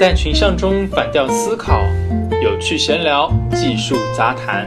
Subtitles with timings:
[0.00, 1.82] 在群像中反调思考，
[2.42, 4.66] 有趣闲聊，技术杂谈。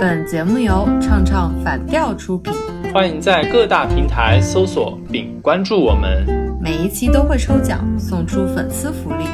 [0.00, 2.52] 本节目由唱唱反调出品，
[2.92, 6.26] 欢迎在各大平台搜索并关注我们。
[6.60, 9.26] 每一期都会抽奖送出粉丝福利，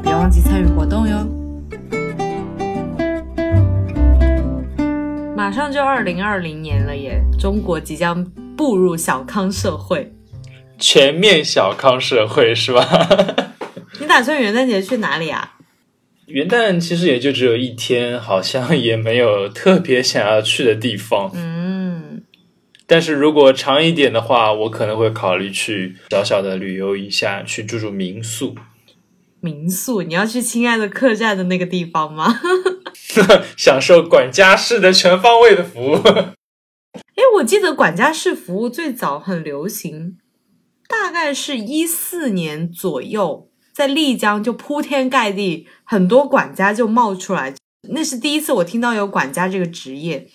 [0.00, 1.26] 别忘记参与活动哟。
[5.36, 8.24] 马上就二零二零年了耶，中国即将
[8.56, 10.14] 步入小康社会。
[10.78, 12.84] 全面小康社会是吧？
[14.04, 15.54] 你打算元旦节去哪里啊？
[16.26, 21.30] 元旦其实也就只有一天，好像也没有特别想要去的地方。
[21.34, 22.22] 嗯，
[22.86, 28.54] 但是如果长一点的话，我可能会考虑去小小的旅游一下，去住住民宿。
[29.40, 30.02] 民宿？
[30.02, 32.40] 你要去亲爱的客栈的那个地方吗？
[33.56, 35.94] 享受管家式的全方位的服务。
[37.16, 40.18] 哎，我记得管家式服务最早很流行。
[40.86, 47.52] 大概是一四年左右，在丽江就铺天盖地，很多管家就冒出来。
[47.90, 50.30] 那是第一次我听到有管家这个职业，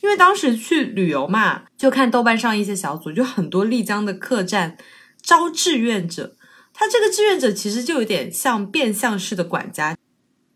[0.00, 4.78] 因为当时去旅游嘛，就看豆瓣上一些小组，就很多丽江的客栈
[5.20, 6.36] 招志愿者。
[6.72, 9.96] 他这个志愿者其实就有点像变相式的管家，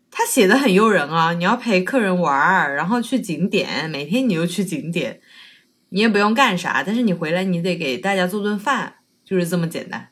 [0.09, 5.19] 他写的很诱人啊，你要陪客人玩儿，然后去景点，每天你又去景点，
[5.89, 8.95] 你也不用干啥，但是你回来你得给大家做顿饭。
[9.25, 10.09] 就是这么简单。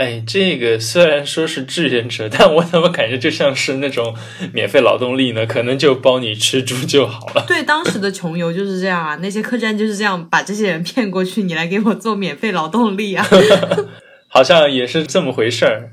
[0.00, 4.16] 哎，这个虽然说是志愿者，但我怎么感觉就像是那种
[4.50, 5.44] 免费劳动力呢？
[5.44, 7.44] 可能就包你吃住就好了。
[7.46, 13.26] 对，当时的穷游就是这样啊，那些客栈就是这样把这些人骗过去，你来给我做免费劳动力啊。
[14.28, 15.90] 好像也是这么回事儿。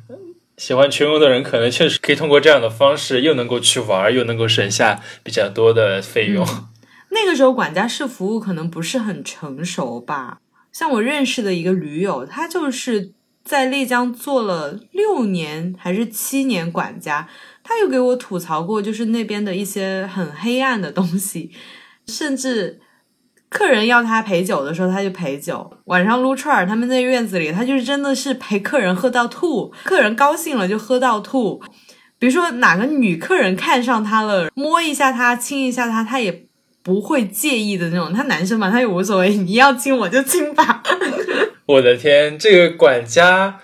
[0.55, 6.47] 喜欢穷游的人，可能确实可以通过这样的方式，又能够去玩，又能够省下比较多的费用。
[7.09, 10.37] 那个时候，管家式服务可能不是很成熟吧。
[10.71, 13.11] 像我认识的一个驴友，他就是
[13.47, 17.29] 在丽江做了六年还是七年管家，
[17.63, 21.51] 他有给我吐槽过，就是那边的一些很黑暗的东西，
[22.07, 22.81] 甚至
[23.47, 31.61] 客人要他陪酒的时候，他就陪酒；晚上撸串儿，他们在院子里，他就是真的是陪客人喝到吐，客人高兴了就喝到吐。
[32.19, 36.47] 比如说哪个女客人看上他了，摸一下他，亲一下他，他也。
[36.83, 40.81] 不会介意的那种，他男生嘛，他也无所谓，你要亲我就亲吧。
[41.67, 43.59] 我的天，这个管家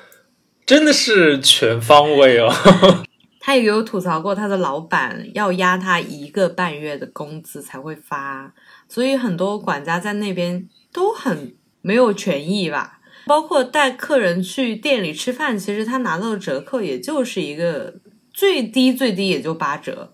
[0.65, 2.53] 真的是全方位哦。
[3.39, 8.53] 他也有吐槽过，他的老板要压他一个半月的工资才会发，
[8.87, 12.99] 所以很多管家在那边都很没有权益吧。
[13.25, 17.95] 包括带客人去店里吃饭，其实他拿到的折扣也就是一个
[18.33, 20.13] 最低最低也就八折。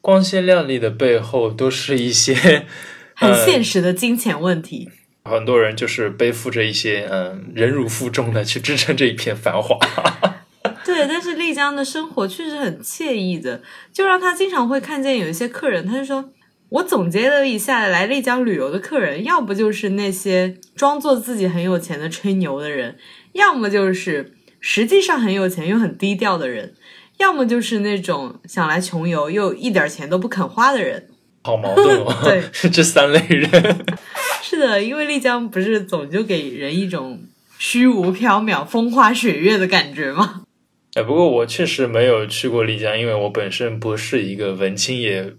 [0.00, 2.66] 光鲜亮丽的背后，都是一些
[3.14, 4.88] 很现实的金钱问题。
[5.26, 9.78] 很多人就是背负着一些嗯忍辱负重的去支撑这一片繁华。
[10.84, 13.60] 对，但是丽江的生活确实很惬意的，
[13.92, 16.30] 就让他经常会看见有一些客人，他就说
[16.70, 22.96] ：“我总结了一下，来丽江旅游的客人，要不就是那些装作自己很有钱的吹牛的人，
[23.32, 26.74] 要么就是实际上很有钱又很低调的人。”
[27.18, 31.08] 要么就是那种想来穷游又一点钱都不肯花的人，
[31.44, 32.14] 好矛盾哦。
[32.22, 33.50] 对，是 这三类人。
[34.48, 37.24] 是的，因为丽江不是总就给人一种
[37.58, 40.44] 虚无缥缈、风花雪月的感觉吗？
[40.94, 45.34] 哎，不过我确实没有去过丽江，因为我本身不是一个文青，也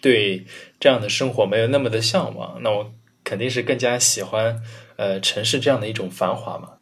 [0.00, 0.44] 对
[0.80, 2.60] 这样的生活没有那么的向往。
[2.62, 2.92] 那我
[3.22, 4.60] 肯定是更加喜欢
[4.96, 6.72] 呃城市这样的一种繁华嘛。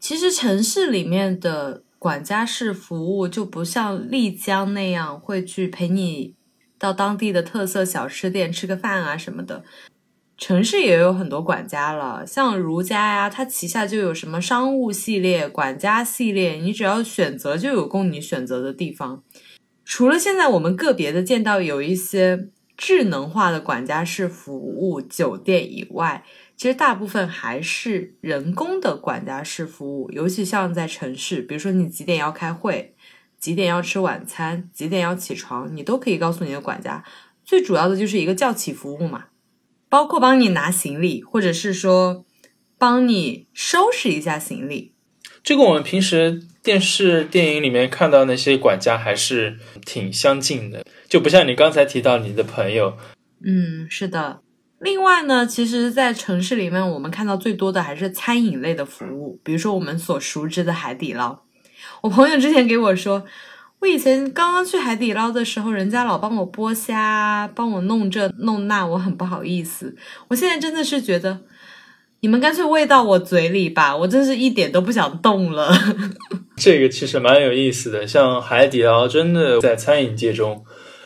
[0.00, 1.82] 其实城市里面的。
[2.00, 6.34] 管家式服务就不像丽江那样会去陪你
[6.78, 9.62] 到当地的特色小吃店吃个饭啊什么的。
[10.40, 19.22] 城市也有很多管家了，像如家呀，它旗下就有什么商务系列、管家系列，你只要选择就有供你选择的地方。
[19.84, 26.24] 除了现在我们个别的见到有一些智能化的管家式服务酒店以外。
[26.56, 32.94] 其实大部分还是人工的管家式服务，尤其像在城市，比如说你几点要开会，
[33.38, 37.02] 几点要吃晚餐，几点要起床，你都可以告诉你的管家。
[37.46, 39.24] 最主要的就是一个叫起服务嘛，
[39.90, 42.24] 包括帮你拿行李，或者是说
[42.78, 44.94] 帮你收拾一下行李。
[45.42, 52.96] 这个我们平时电视电影里面看到那些管家还是挺相近的，就不像你刚才提到你的朋友。
[53.44, 54.40] 嗯，是的。
[54.78, 61.40] 另外呢，其实，在城市里面，我们看到最多的还是餐饮类的服务，比如说我们所熟知的海底捞。
[62.02, 63.24] 我朋友之前给我说，
[63.80, 69.96] 我以前刚刚去海底捞的时候，人家老帮我剥虾，帮我弄这弄那，我很不好意思。
[70.28, 71.40] 我现在真的是觉得，
[72.20, 75.72] 你们干脆喂到我嘴里吧，我真是一点都不想动了。
[76.56, 78.06] 这个其实蛮有意思的。
[78.06, 80.62] 像海底捞，真的在餐饮界中，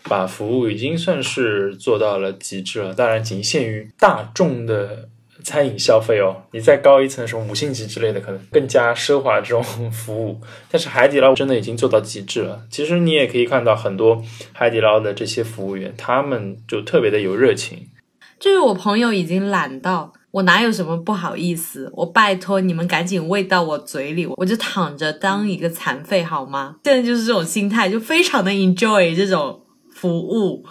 [0.09, 2.93] 把服务已经算是做到了极致了。
[2.93, 5.09] 当然，仅限于大众的。
[5.45, 9.63] 餐饮消费哦，你再高一层什么五星级之类的，可能更加奢华这种
[9.93, 10.41] 服务。
[10.71, 12.63] 但是海底捞真的已经做到极致了。
[12.71, 14.21] 其实你也可以看到很多
[14.53, 17.87] 海底捞的这些服务员，他们就特别的有热情。
[18.41, 21.91] 就是我朋友已经懒到，我哪有什么不好意思？
[21.95, 26.77] 我拜托你们赶紧喂到我嘴里，我就躺着当一个残废好吗？
[26.85, 29.61] 现在就是这种心态，就非常的 enjoy 这种
[29.93, 30.65] 服务。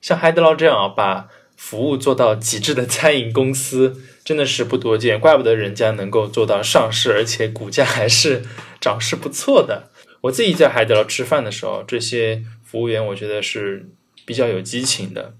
[0.00, 1.28] 像海底捞这样啊，把。
[1.62, 8.42] 服务做到极致的餐饮公司真的是不多见，怪不得人家能够做到上市，而且股价还是
[8.80, 9.88] 涨势不错的。
[10.22, 13.88] 我自己在海底捞吃饭的时候，这些服务员我觉得是
[14.26, 15.36] 比较有激情的。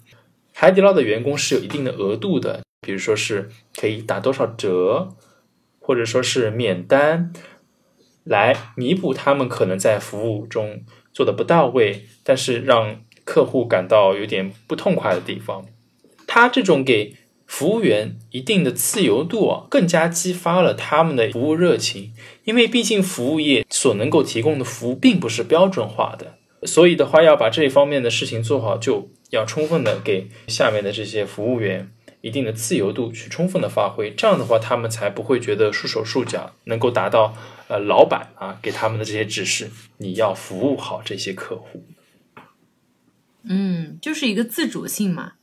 [0.54, 5.16] 海底捞的员工是有一定的额度的，比如说是可以打多少折，
[5.80, 7.32] 或者说是免单，
[8.22, 15.66] 来弥补他们可能在服务中做的不到位，但是让客户感到有点不痛快的地方。
[16.34, 17.14] 他这种给
[17.44, 22.14] 服务员一定的自由度啊，更加激发了他们的服务热情。
[22.44, 31.92] 因为毕竟服务业所能够提供的服务并不是标准化的，所以的话要把这一方面的事情做好，就要充分的给下面的这些服务员
[32.22, 34.10] 一定的自由度去充分的发挥。
[34.10, 37.36] 这样的话，他们才不会觉得束手束脚，能够达到
[37.68, 41.84] 呃老板啊给他们的这些指示，你要服务好这些客户。
[43.44, 45.34] 嗯，就是一个自主性嘛。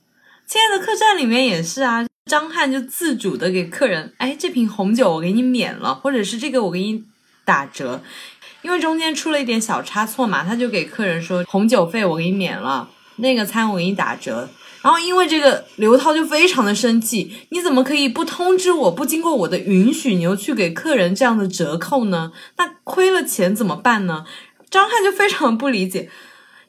[0.50, 7.04] 亲爱的客栈里面也是啊，张翰就自主的给客人，哎，这瓶红酒我给你免了，或者是这个我给你
[7.46, 8.01] 打折，
[8.63, 14.50] 因为中间出了一点小差错嘛，他就给客人说红酒费我给你免了，那个餐我给你打折。
[14.81, 22.31] 然后因为这个刘涛就非常的生气，你怎么可以不通知我，不经过我的允许，你又去给客人这样的折扣呢？
[22.57, 24.25] 那亏了钱怎么办呢？
[24.72, 26.10] 张翰就非常不理解。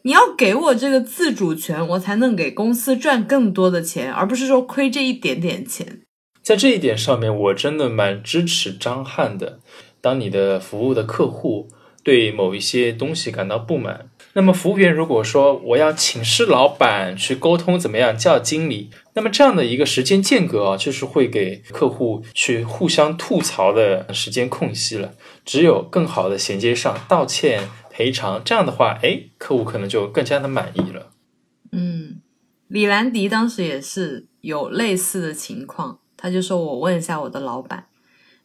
[0.03, 6.01] 你要给我这个自主权，我才能给公司赚更多的钱，而不是说亏这一点点钱。
[6.43, 9.61] 在这一点上面，我真的蛮支持张翰的。
[10.01, 11.69] 当你的服务的客户
[12.03, 25.13] 对某一些东西感到不满，那么服务员如果说我要请示老板去沟通怎么样叫经理，那么这样的一个时间间隔啊，就是会给客户去互相吐槽的时间空隙了。
[25.45, 27.69] 只有更好的衔接上道歉。
[27.91, 31.11] 赔偿这样的话，哎，客户可能就更加的满意了。
[31.73, 32.23] 嗯，
[32.69, 37.87] 李兰迪当时也是有类似的情况，他就说我问一下我的老板，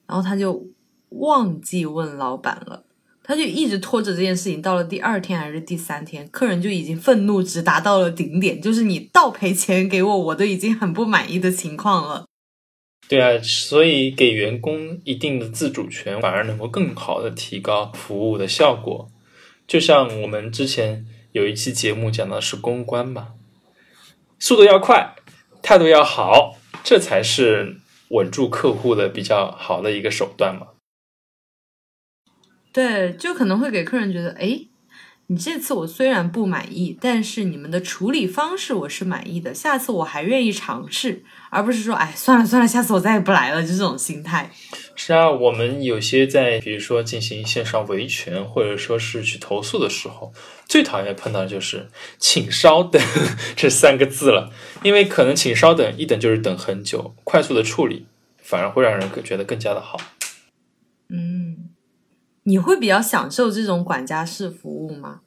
[0.07, 0.68] 然后他就
[1.09, 2.83] 忘记问老板了，
[3.24, 12.25] 他就一直拖着这件事情，到了第二天还是第三天，客人就已经愤怒值达到了顶点，就是你倒赔钱给我，我都已经很不满意的情况了。
[13.07, 19.07] 对啊，所以给员工一定的自主权，反而能够更好的提高服务的效果。
[19.67, 23.33] 就像我们之前有一期节目讲的是公关嘛，
[24.39, 25.15] 速度要快，
[25.62, 27.77] 态度要好，这才是
[28.09, 30.67] 稳住客户的比较好的一个手段嘛。
[32.71, 34.67] 对，就可能会给客人觉得，哎。
[35.27, 44.51] 你这次我虽然不满意，但是你们的处理方式我是满意的，下次我还愿意尝试，而不是说，哎，算了算了，下次我再也不来了，就这种心态。
[44.95, 50.32] 是啊，我们有些在，比如说进行线上维权，或者说是去投诉的时候，
[50.67, 51.88] 最讨厌碰到就是
[52.20, 53.01] “请稍等”
[53.58, 54.51] 这三个字了，
[54.84, 58.05] 因为可能“请稍等”一等就是等很久，快速的处理
[58.38, 60.00] 反而会让人觉得更加的好。
[61.10, 61.45] 嗯。
[62.48, 65.22] 你会比较享受这种管家式服务吗？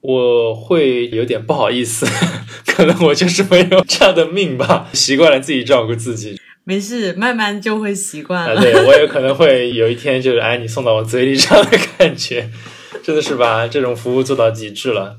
[0.00, 2.06] 我会有点不好意思，
[2.66, 6.40] 可能我就是没有这样的命吧，习惯了自己照顾自己。
[6.64, 8.60] 没事，慢慢就会习惯了。
[8.60, 12.48] 对我也可能会有一天就是哎，你送到我嘴里这样的感觉，
[13.02, 15.18] 真的是把这种服务做到极致了。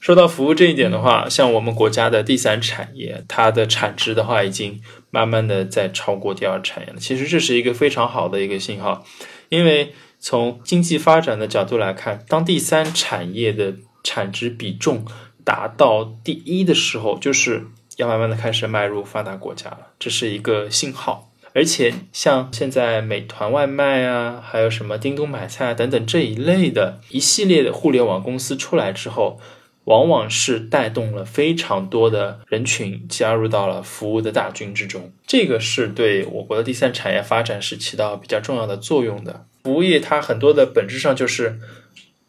[0.00, 6.98] 说到服务这一点的话，像我们国家的第三产业，它的产值的话已经慢慢的在超过第二产业了。
[6.98, 9.02] 其实这是一个非常好的一个信号，
[9.48, 9.94] 因为。
[10.28, 15.04] 从经济发展的角度来看，当第三产业的产值比重
[15.44, 21.30] 达到第一的时候，就是要慢慢的开始迈入发达国家了，这是一个信号。
[21.54, 29.38] 而且像现在美团外卖啊，还有什么叮咚买菜啊等等这一类的一系列的互联网公司出来之后，
[29.84, 39.46] 往往是带动了非常多的人群加入到了服务的大军之中，这个是对我国的第三产业发展是起到比较重要的作用的。
[39.66, 41.58] 服务业它很多的本质上就是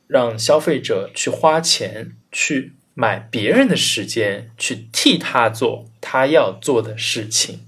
[0.08, 7.60] 让消费者去花钱去买别人的时间，去替他做他要做的事情。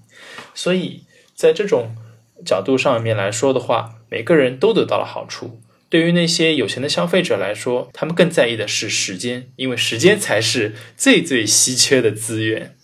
[0.55, 1.03] 所以
[1.35, 1.95] 在这种
[2.43, 5.61] 角度上面来说的话，每个人都得到了好处。
[5.87, 12.75] 对于那些有钱的消费者来说，他们更在意的是时间，因为时间才是最最稀缺的资源。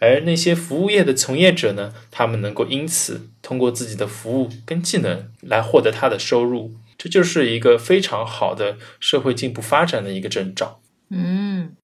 [0.00, 10.80] 而那些服务业的从业者呢，他们能够因此通过自己的服务跟技能来获得他的收入，这就是一个非常好的社会进步发展的一个征兆。
[11.10, 11.74] 嗯，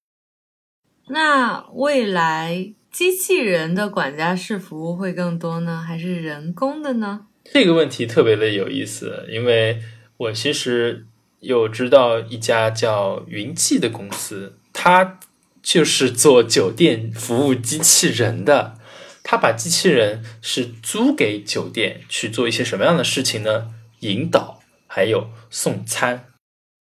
[1.08, 7.26] 那未来机器人的管家式服务会更多呢，还是人工的呢？
[7.44, 9.80] 这个问题特别的有意思，因为
[10.18, 11.04] 我其实
[11.40, 15.18] 有知道一家叫云记的公司，它。
[15.64, 18.78] 就是做酒店服务机器人的，
[19.22, 23.70] 他把机器人是租给酒店去做一些什么样的事情呢？
[24.00, 26.26] 引导，还有送餐。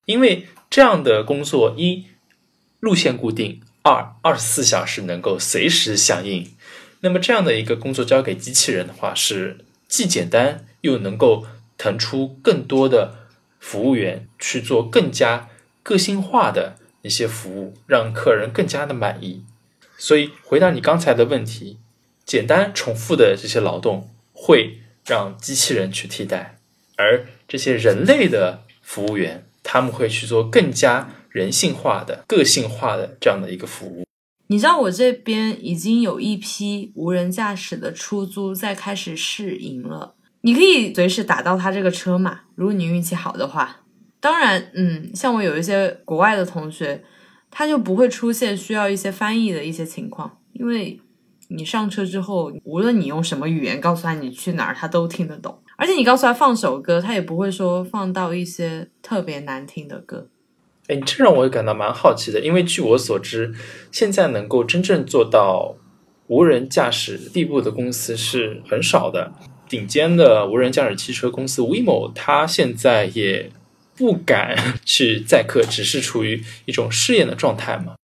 [0.05, 2.07] 因为这样的工作，一
[2.81, 6.53] 路线固定，二二十四小时能够随时响应。
[6.99, 11.45] 那么这样的一个工作交给机器人的话，是既简单又能够
[11.77, 13.29] 腾出更多的
[13.61, 15.47] 服务员去做更加
[15.81, 16.75] 个性化的。
[17.03, 19.43] 一些服务让客人更加的满意，
[19.97, 21.77] 所以回答你刚才的问题，
[22.25, 26.57] 简单重复的这些劳动会让机器人去替代，
[26.95, 34.05] 而这些人类的服务员他们会去做更加人性化的、个性化的这样的一个服务。
[34.47, 43.81] 你知道我这边已经有一批无人驾驶的出租在开始试营了，你可以随时打到他这个车嘛，如果你运气好的话。
[44.23, 47.03] 当然，嗯，像我有一些国外的同学，
[47.51, 50.97] 他就不会出现需要一些翻译的一些情况，因为
[51.49, 55.59] 你上车之后，无论你用什么语言告诉他你去哪儿，他都听得懂。
[55.75, 60.29] 而且你告诉他放首歌，他也不会说放到一些特别难听的歌。
[60.87, 63.53] 哎，这让我也感到蛮好奇的，因为据我所知，
[63.91, 65.75] 现在能够真正做到
[66.27, 69.33] 无人驾驶地步的公司是很少的。
[69.67, 73.51] 顶尖的无人驾驶汽车公司 Waymo，它现在也。
[73.95, 77.95] 不敢去载客，只是处于一种试验的状态嘛？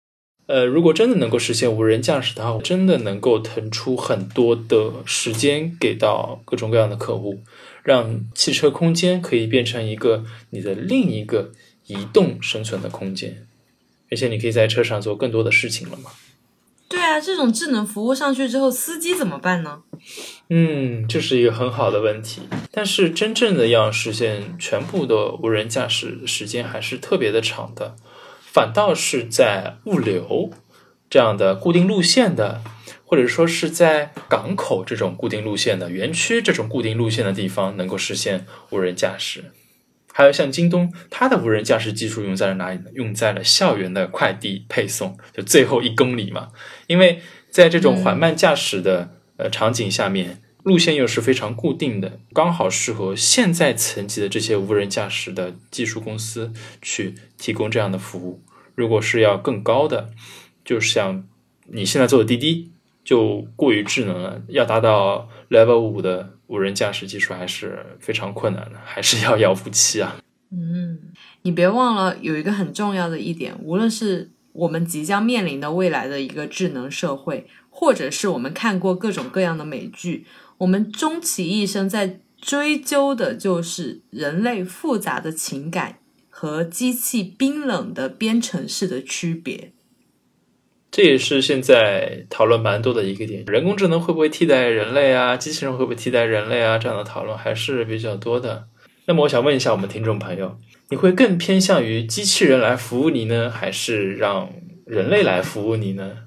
[0.48, 7.42] 呃，如果真的能够实现无人驾驶的话，真的能够腾出很多的时间给到各种各样的客户，
[7.84, 11.52] 让汽车空间可以变成一个你的另一个
[11.86, 13.46] 移动生存的空间，
[14.10, 16.10] 而且你可以在车上做更多的事情了嘛？
[16.88, 19.84] 对啊，这种智能服务上去之后，司机怎么办呢？
[20.50, 22.42] 嗯，这是一个很好的问题。
[22.72, 27.96] 但是真正的要实现全部的无人驾驶，时间还是特别的长的。
[28.42, 30.52] 反倒是在物流
[31.10, 32.62] 这样的固定路线的，
[33.06, 39.46] 或者说是在港口这种固定路线的园区这种固定路线的地方，能够实现无人驾驶。
[40.12, 42.86] 还有像京东，它的无人驾驶技术用在了哪里呢？
[42.94, 46.50] 用在了校园的快递配送，就最后一公里嘛。
[46.88, 58.44] 因为在这种缓慢驾驶的呃场景下面，路线又是非常固定的，刚好适合现在层级的这些无人驾驶的技术公司去提供这样的服务。
[58.76, 60.12] 如果是要更高的，
[60.64, 61.24] 就像
[61.66, 62.72] 你现在做的滴滴，
[63.04, 66.36] 就过于智能了，要达到 Level 五的。
[66.50, 70.18] 无人驾驶技术还是非常困难的，还是要遥不期啊。
[70.52, 70.98] 嗯，
[71.44, 77.46] 你别忘了有一个很重要的一点，无论是我们即将面临的未来的一个智能社会，
[77.80, 80.26] 或者是我们看过各种各样的美剧，
[80.58, 89.72] 我们终其一生在追究的就是人类复杂的情感和机器冰冷的编程式的区别。
[90.92, 95.38] 这也是现在讨论蛮多的一个点，人工智能会不会替代人类啊？
[95.38, 96.78] 机器人会不会替代人类啊？
[96.78, 98.68] 这样的讨论还是比较多的。
[99.06, 100.58] 那么我想问一下我们听众朋友，
[100.90, 104.50] 你会更偏向于机器人来服务你呢，还是让
[104.86, 106.18] 人类来服务你呢？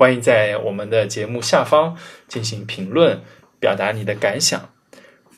[0.00, 1.94] 欢迎在我们的节目下方
[2.26, 3.20] 进行评论，
[3.58, 4.70] 表达你的感想。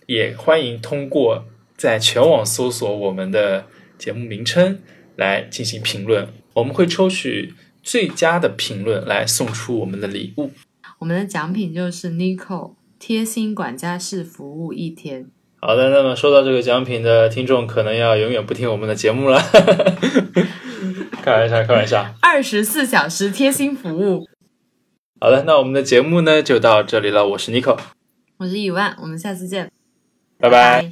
[0.06, 3.66] 也欢迎通过在全网搜索我们的
[3.98, 4.78] 节目名称
[5.16, 7.54] 来进行评论，我们会抽取。
[7.82, 10.52] 最佳的评论来送出我们的礼物，
[11.00, 15.26] 我们的奖品就是 Nico 贴心管家式服务一天。
[15.60, 19.42] 好的，那么收到这个奖品的听众可能要永远不听我们的节目了。
[21.20, 22.14] 开玩笑，开玩笑。
[22.20, 24.24] 二十四小时贴心服务。
[25.22, 27.24] 好的，那我们的节目呢就到这里了。
[27.28, 27.78] 我是 Nico，
[28.38, 29.70] 我是伊万，我们下次见，
[30.36, 30.90] 拜拜。